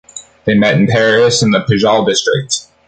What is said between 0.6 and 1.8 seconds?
in Paris, in the